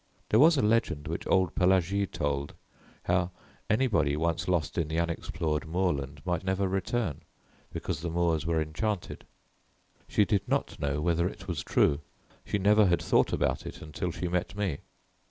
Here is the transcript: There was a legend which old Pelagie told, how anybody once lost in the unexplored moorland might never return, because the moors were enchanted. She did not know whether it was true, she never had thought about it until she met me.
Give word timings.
There 0.29 0.39
was 0.39 0.57
a 0.57 0.63
legend 0.63 1.07
which 1.07 1.27
old 1.27 1.53
Pelagie 1.53 2.07
told, 2.07 2.55
how 3.03 3.29
anybody 3.69 4.17
once 4.17 4.47
lost 4.47 4.79
in 4.79 4.87
the 4.87 4.97
unexplored 4.99 5.67
moorland 5.67 6.23
might 6.25 6.43
never 6.43 6.67
return, 6.67 7.21
because 7.71 8.01
the 8.01 8.09
moors 8.09 8.43
were 8.43 8.59
enchanted. 8.59 9.25
She 10.07 10.25
did 10.25 10.47
not 10.47 10.79
know 10.79 11.01
whether 11.01 11.29
it 11.29 11.47
was 11.47 11.61
true, 11.63 12.01
she 12.43 12.57
never 12.57 12.87
had 12.87 12.99
thought 13.03 13.31
about 13.31 13.67
it 13.67 13.79
until 13.79 14.09
she 14.09 14.27
met 14.27 14.55
me. 14.55 14.79